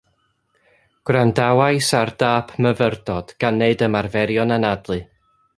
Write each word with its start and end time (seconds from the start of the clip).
Gwrandawais 1.09 1.91
ar 2.01 2.13
dâp 2.25 2.55
myfyrdod 2.67 3.37
gan 3.45 3.63
neud 3.63 3.87
ymarferion 3.89 4.57
anadlu 4.61 5.03